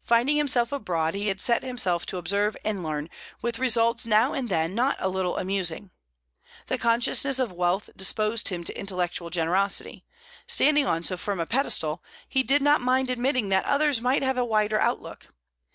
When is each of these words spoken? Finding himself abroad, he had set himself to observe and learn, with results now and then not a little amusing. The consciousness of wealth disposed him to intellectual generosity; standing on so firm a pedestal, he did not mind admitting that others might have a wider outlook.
Finding 0.00 0.36
himself 0.38 0.72
abroad, 0.72 1.12
he 1.12 1.28
had 1.28 1.38
set 1.38 1.62
himself 1.62 2.06
to 2.06 2.16
observe 2.16 2.56
and 2.64 2.82
learn, 2.82 3.10
with 3.42 3.58
results 3.58 4.06
now 4.06 4.32
and 4.32 4.48
then 4.48 4.74
not 4.74 4.96
a 4.98 5.10
little 5.10 5.36
amusing. 5.36 5.90
The 6.68 6.78
consciousness 6.78 7.38
of 7.38 7.52
wealth 7.52 7.90
disposed 7.94 8.48
him 8.48 8.64
to 8.64 8.78
intellectual 8.78 9.28
generosity; 9.28 10.06
standing 10.46 10.86
on 10.86 11.04
so 11.04 11.18
firm 11.18 11.40
a 11.40 11.46
pedestal, 11.46 12.02
he 12.26 12.42
did 12.42 12.62
not 12.62 12.80
mind 12.80 13.10
admitting 13.10 13.50
that 13.50 13.66
others 13.66 14.00
might 14.00 14.22
have 14.22 14.38
a 14.38 14.46
wider 14.46 14.80
outlook. 14.80 15.26